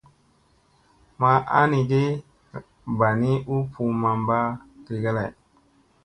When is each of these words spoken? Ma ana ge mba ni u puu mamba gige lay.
Ma 1.19 1.31
ana 1.59 1.79
ge 1.89 2.03
mba 2.91 3.07
ni 3.21 3.31
u 3.55 3.57
puu 3.71 3.91
mamba 4.01 4.37
gige 4.85 5.11
lay. 5.17 5.31